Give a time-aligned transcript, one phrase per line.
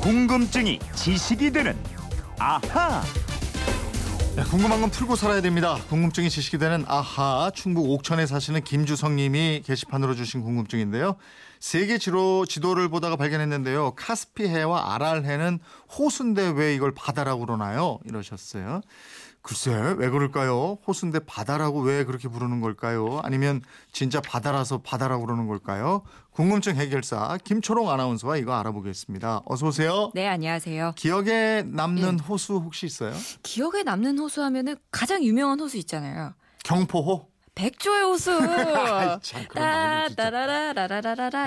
[0.00, 1.76] 궁금증이 지식이 되는
[2.38, 3.02] 아하.
[4.34, 5.76] 네, 궁금한 건 풀고 살아야 됩니다.
[5.90, 11.16] 궁금증이 지식이 되는 아하 충북 옥천에 사시는 김주성님이 게시판으로 주신 궁금증인데요.
[11.58, 13.92] 세계 지도 지도를 보다가 발견했는데요.
[13.96, 15.58] 카스피해와 아랄해는
[15.98, 17.98] 호수인데 왜 이걸 바다라고 그러나요?
[18.06, 18.80] 이러셨어요.
[19.42, 20.78] 글쎄 왜 그럴까요?
[20.86, 23.20] 호수인데 바다라고 왜 그렇게 부르는 걸까요?
[23.24, 26.02] 아니면 진짜 바다라서 바다라고 그러는 걸까요?
[26.30, 29.42] 궁금증 해결사 김초롱 아나운서와 이거 알아보겠습니다.
[29.46, 30.10] 어서 오세요.
[30.14, 30.92] 네, 안녕하세요.
[30.96, 33.12] 기억에 남는 호수 혹시 있어요?
[33.42, 36.34] 기억에 남는 호수 하면은 가장 유명한 호수 있잖아요.
[36.64, 37.30] 경포호?
[37.54, 38.30] 백조의 호수.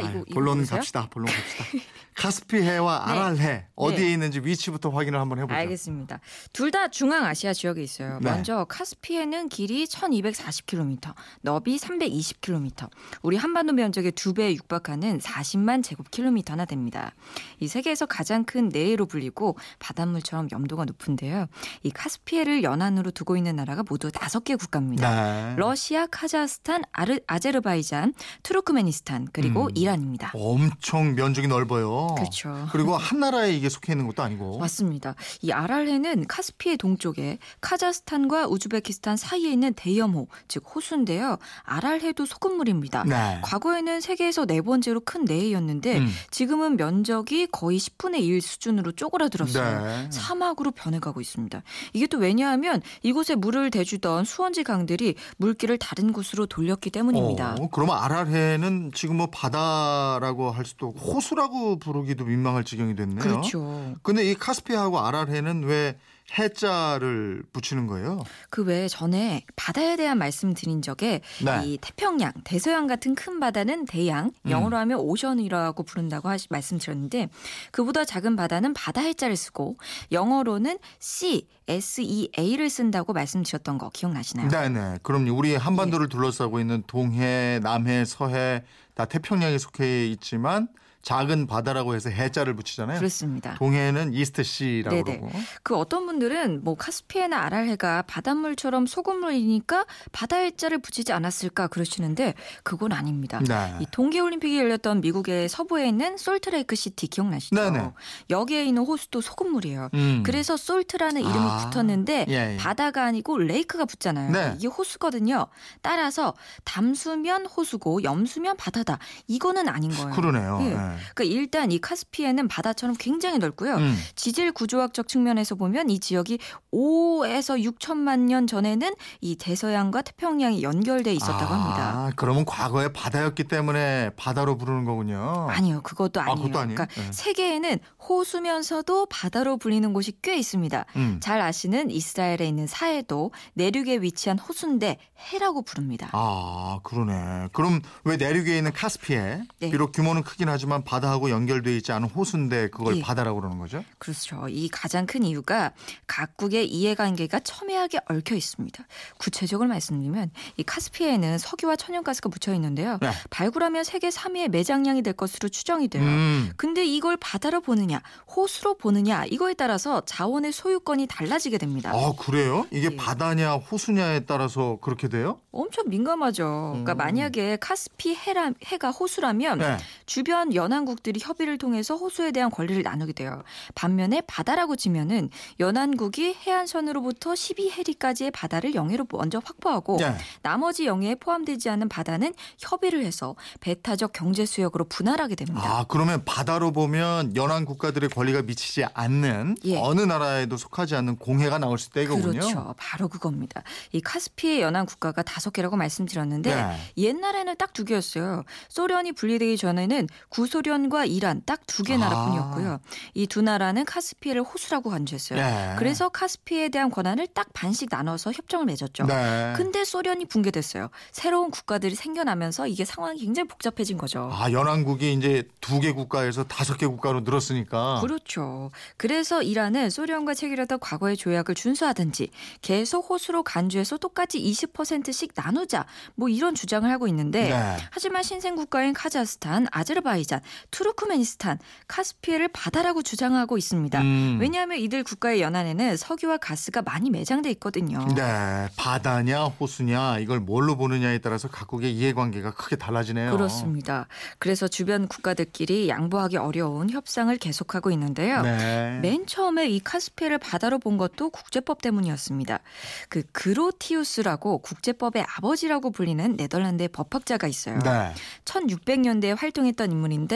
[0.00, 0.64] 이거 본론?
[0.66, 1.08] 갑시다.
[1.10, 1.64] 본론 갑시다.
[2.14, 3.12] 카스피해와 네.
[3.12, 4.12] 아랄해 어디에 네.
[4.12, 5.54] 있는지 위치부터 확인을 한번 해보죠.
[5.54, 6.20] 알겠습니다.
[6.52, 8.18] 둘 다 중앙아시아 지역에 있어요.
[8.22, 8.30] 네.
[8.30, 11.12] 먼저 카스피해는 길이 1240km,
[11.42, 12.88] 너비 320km,
[13.22, 17.12] 우리 한반도 면적의 두 배에 육박하는 40만 제곱킬로미터나 됩니다.
[17.60, 21.46] 이 세계에서 가장 큰 내해로 불리고 바닷물처럼 염도가 높은데요.
[21.82, 25.10] 이 카스피해를 연안으로 두고 있는 나라가 모두 다섯 개 국가입니다.
[25.50, 25.56] 네.
[25.56, 29.70] 러시아, 카자흐스탄, 아르, 아제르바이잔, 투르크메니스탄 그리고 음.
[29.74, 30.32] 이란입니다.
[30.34, 32.01] 엄청 면적이 넓어요.
[32.14, 32.68] 그렇죠.
[32.72, 34.58] 그리고 한 나라에 이게 속해 있는 것도 아니고.
[34.58, 35.14] 맞습니다.
[35.40, 41.38] 이 아랄해는 카스피해 동쪽에 카자흐스탄과 우즈베키스탄 사이에 있는 대염호, 즉 호수인데요.
[41.64, 43.04] 아랄해도 소금물입니다.
[43.04, 43.40] 네.
[43.42, 46.08] 과거에는 세계에서 네 번째로 큰 내해였는데 음.
[46.30, 49.84] 지금은 면적이 거의 10분의 1 수준으로 쪼그라들었어요.
[49.84, 50.10] 네.
[50.10, 51.62] 사막으로 변해가고 있습니다.
[51.92, 57.56] 이게 또 왜냐하면 이곳에 물을 대주던 수원지 강들이 물길을 다른 곳으로 돌렸기 때문입니다.
[57.60, 63.18] 어, 그러면 아랄해는 지금 뭐 바다라고 할 수도 호수라고 부르기도 민망할 지경이 됐네요.
[63.18, 63.94] 그렇죠.
[64.02, 65.98] 근데 이 카스피하고 아랄해는 왜
[66.38, 68.24] 해자를 붙이는 거예요?
[68.48, 71.62] 그 외에 전에 바다에 대한 말씀 드린 적에 네.
[71.66, 74.50] 이 태평양, 대서양 같은 큰 바다는 대양, 음.
[74.50, 77.28] 영어로 하면 오션이라고 부른다고 하시, 말씀드렸는데
[77.70, 79.76] 그보다 작은 바다는 바다 해자를 쓰고
[80.10, 84.48] 영어로는 C, S-E-A를 쓴다고 말씀드렸던 거 기억나시나요?
[84.48, 84.98] 네네.
[85.02, 85.34] 그럼요.
[85.34, 88.64] 우리 한반도를 둘러싸고 있는 동해, 남해, 서해
[88.94, 90.68] 다 태평양에 속해 있지만
[91.02, 92.98] 작은 바다라고 해서 해자를 붙이잖아요.
[92.98, 93.54] 그렇습니다.
[93.54, 95.18] 동해는 이스트 시라고 네네.
[95.18, 95.38] 그러고.
[95.62, 103.40] 그 어떤 분들은 뭐 카스피해나 아랄해가 바닷물처럼 소금물이니까 바다 해자를 붙이지 않았을까 그러시는데 그건 아닙니다.
[103.40, 103.74] 네.
[103.80, 107.56] 이 동계 올림픽이 열렸던 미국의 서부에 있는 솔트레이크 시티 기억나시죠?
[107.56, 107.90] 네네.
[108.30, 109.88] 여기에 있는 호수도 소금물이에요.
[109.94, 110.22] 음.
[110.24, 112.56] 그래서 salt라는 이름이 아, 붙었는데 예, 예.
[112.58, 114.30] 바다가 아니고 lake가 붙잖아요.
[114.30, 114.54] 네.
[114.56, 115.46] 이게 호수거든요.
[115.80, 116.34] 따라서
[116.64, 118.98] 담수면 호수고 염수면 바다다.
[119.26, 120.10] 이거는 아닌 거예요.
[120.10, 120.58] 그러네요.
[120.62, 120.74] 예.
[120.74, 120.91] 네.
[121.14, 123.76] 그러니까 일단 이 카스피해는 바다처럼 굉장히 넓고요.
[123.76, 123.96] 음.
[124.16, 126.38] 지질 구조학적 측면에서 보면 이 지역이
[126.72, 132.10] 5에서 6천만 년 전에는 이 대서양과 태평양이 연결돼 있었다고 아, 합니다.
[132.16, 135.46] 그러면 과거에 바다였기 때문에 바다로 부르는 거군요.
[135.50, 136.36] 아니요, 그것도 아, 아니에요.
[136.36, 136.76] 그것도 아니에요?
[136.76, 137.12] 그러니까 네.
[137.12, 140.84] 세계에는 호수면서도 바다로 불리는 곳이 꽤 있습니다.
[140.96, 141.20] 음.
[141.20, 144.98] 잘 아시는 이스라엘에 있는 사해도 내륙에 위치한 호수인데
[145.32, 146.08] 해라고 부릅니다.
[146.12, 147.48] 아, 그러네.
[147.52, 149.70] 그럼 왜 내륙에 있는 카스피해 네.
[149.70, 153.00] 비록 규모는 크긴 하지만 바다하고 연결돼 있지 않은 호수인데 그걸 예.
[153.00, 153.84] 바다라고 그러는 거죠?
[153.98, 154.48] 그렇죠.
[154.48, 155.72] 이 가장 큰 이유가
[156.06, 158.84] 각국의 이해관계가 첨예하게 얽혀 있습니다.
[159.18, 162.98] 구체적으로 말씀드리면 이 카스피해에는 석유와 천연가스가 묻혀 있는데요.
[163.00, 163.10] 네.
[163.30, 166.02] 발굴하면 세계 3위의 매장량이 될 것으로 추정이 돼요.
[166.02, 166.52] 음.
[166.56, 168.00] 근데 이걸 바다로 보느냐,
[168.34, 171.92] 호수로 보느냐 이거에 따라서 자원의 소유권이 달라지게 됩니다.
[171.94, 172.66] 아, 그래요?
[172.70, 172.96] 이게 예.
[172.96, 175.40] 바다냐 호수냐에 따라서 그렇게 돼요?
[175.52, 176.70] 엄청 민감하죠.
[176.72, 176.96] 그러니까 음.
[176.96, 179.76] 만약에 카스피 해라, 해가 호수라면 네.
[180.06, 183.42] 주변 연 안국들이 협의를 통해서 호수에 대한 권리를 나누게 돼요.
[183.74, 185.28] 반면에 바다라고 치면은
[185.60, 190.16] 연안국이 해안선으로부터 12해리까지의 바다를 영해로 먼저 확보하고 네.
[190.42, 195.60] 나머지 영해에 포함되지 않은 바다는 협의를 해서 배타적 경제 수역으로 분할하게 됩니다.
[195.64, 199.76] 아, 그러면 바다로 보면 연안 국가들의 권리가 미치지 않는 예.
[199.78, 202.40] 어느 나라에도 속하지 않는 공해가 나올 수 있다 이거군요.
[202.40, 202.74] 그렇죠.
[202.78, 203.62] 바로 그겁니다.
[203.92, 206.76] 이 카스피해 연안 국가가 다섯 개라고 말씀드렸는데 네.
[206.96, 208.44] 옛날에는 딱 두 개였어요.
[208.68, 211.98] 소련이 분리되기 전에는 구소 련과 이란 딱 두개 아.
[211.98, 212.80] 나라뿐이었고요.
[213.14, 215.38] 이두 나라는 카스피해를 호수라고 간주했어요.
[215.38, 215.74] 네.
[215.78, 219.04] 그래서 카스피해에 대한 권한을 딱 반씩 나눠서 협정을 맺었죠.
[219.06, 219.52] 네.
[219.56, 220.88] 근데 소련이 붕괴됐어요.
[221.10, 224.30] 새로운 국가들이 생겨나면서 이게 상황이 굉장히 복잡해진 거죠.
[224.32, 228.00] 아, 연안국이 이제 두 개 국가에서 다섯 개 국가로 늘었으니까.
[228.02, 228.70] 그렇죠.
[228.96, 232.30] 그래서 이란은 소련과 체결했던 과거의 조약을 준수하든지
[232.60, 237.76] 계속 호수로 간주해서 똑같이 20%씩 나누자 뭐 이런 주장을 하고 있는데 네.
[237.90, 241.58] 하지만 신생 국가인 카자흐스탄, 아제르바이잔, 투르크메니스탄,
[241.88, 244.00] 카스피해를 바다라고 주장하고 있습니다.
[244.00, 244.38] 음.
[244.40, 248.06] 왜냐하면 이들 국가의 연안에는 석유와 가스가 많이 매장돼 있거든요.
[248.14, 253.30] 네, 바다냐 호수냐 이걸 뭘로 보느냐에 따라서 각국의 이해관계가 크게 달라지네요.
[253.32, 254.06] 그렇습니다.
[254.38, 258.42] 그래서 주변 국가들끼리 양보하기 어려운 협상을 계속하고 있는데요.
[258.42, 258.98] 네.
[259.02, 262.60] 맨 처음에 이 카스피해를 바다로 본 것도 국제법 때문이었습니다.
[263.08, 267.78] 그 그로티우스라고 국제법의 아버지라고 불리는 네덜란드의 법학자가 있어요.
[267.80, 268.12] 네.
[268.44, 270.31] 1600년대에 활동했던 인물인데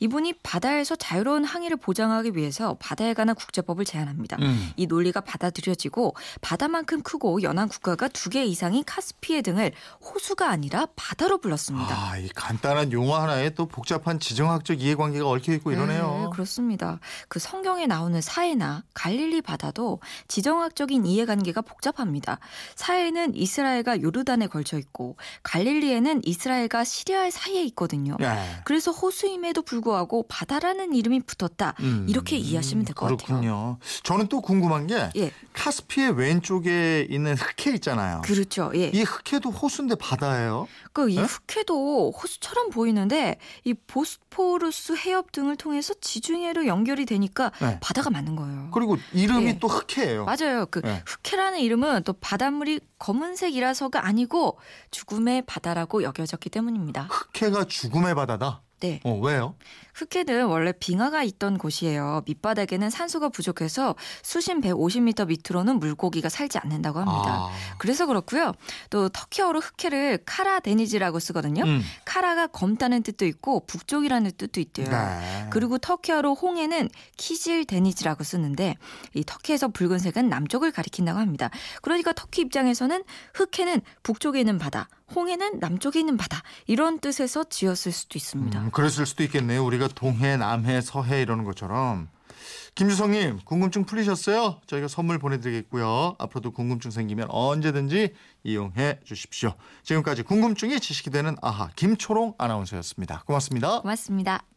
[0.00, 4.36] 이분이 바다에서 자유로운 항해를 보장하기 위해서 바다에 관한 국제법을 제안합니다.
[4.40, 4.72] 음.
[4.76, 9.70] 이 논리가 받아들여지고 바다만큼 크고 연안 국가가 두 개 이상인 카스피해 등을
[10.02, 11.94] 호수가 아니라 바다로 불렀습니다.
[11.96, 16.24] 아, 이 간단한 용어 하나에 또 복잡한 지정학적 이해관계가 얽혀 있고 이러네요.
[16.24, 16.98] 네, 그렇습니다.
[17.28, 22.40] 그 성경에 나오는 사해나 갈릴리 바다도 지정학적인 이해관계가 복잡합니다.
[22.74, 28.16] 사해는 이스라엘과 요르단에 걸쳐 있고 갈릴리에는 이스라엘과 시리아 사이에 있거든요.
[28.18, 28.60] 네.
[28.64, 31.74] 그래서 호수 임에도 불구하고 바다라는 이름이 붙었다.
[31.80, 33.16] 음, 이렇게 이해하시면 될 것 같아요.
[33.26, 33.78] 그렇군요.
[34.02, 38.22] 저는 또 궁금한 게 예, 카스피의 왼쪽에 있는 흑해 있잖아요.
[38.24, 38.72] 그렇죠.
[38.74, 38.86] 예.
[38.88, 40.66] 이 흑해도 호수인데 바다예요?
[40.92, 41.22] 그이 네?
[41.22, 47.78] 흑해도 호수처럼 보이는데 이 보스포루스 해협 등을 통해서 지중해로 연결이 되니까 네.
[47.80, 48.70] 바다가 맞는 거예요.
[48.72, 49.58] 그리고 이름이 예.
[49.58, 50.24] 또 흑해예요.
[50.24, 50.66] 맞아요.
[50.70, 51.02] 그 네.
[51.06, 54.58] 흑해라는 이름은 또 바닷물이 검은색이라서가 아니고
[54.90, 57.08] 죽음의 바다라고 여겨졌기 때문입니다.
[57.10, 58.62] 흑해가 죽음의 바다다.
[58.80, 59.00] 네.
[59.04, 59.54] 어, 왜요?
[59.94, 62.22] 흑해는 원래 빙하가 있던 곳이에요.
[62.26, 67.30] 밑바닥에는 산소가 부족해서 수심 150m 밑으로는 물고기가 살지 않는다고 합니다.
[67.30, 67.50] 아.
[67.78, 68.52] 그래서 그렇고요.
[68.90, 71.64] 또 터키어로 흑해를 카라 데니즈라고 쓰거든요.
[71.64, 71.82] 음.
[72.04, 74.90] 카라가 검다는 뜻도 있고 북쪽이라는 뜻도 있대요.
[74.90, 75.46] 네.
[75.50, 78.76] 그리고 터키어로 홍해는 키질 데니즈라고 쓰는데
[79.14, 81.48] 이 터키에서 붉은색은 남쪽을 가리킨다고 합니다.
[81.80, 83.02] 그러니까 터키 입장에서는
[83.32, 88.60] 흑해는 북쪽에 있는 바다, 홍해는 남쪽에 있는 바다 이런 뜻에서 지었을 수도 있습니다.
[88.60, 89.64] 음, 그랬을 수도 있겠네요.
[89.64, 92.08] 우리가 동해, 남해, 서해 이러는 것처럼.
[92.74, 94.60] 김주성님 궁금증 풀리셨어요?
[94.66, 96.16] 저희가 선물 보내드리겠고요.
[96.18, 98.14] 앞으로도 궁금증 생기면 언제든지
[98.44, 99.54] 이용해 주십시오.
[99.82, 103.22] 지금까지 궁금증이 지식이 되는 아하 김초롱 아나운서였습니다.
[103.26, 103.80] 고맙습니다.
[103.80, 104.55] 고맙습니다.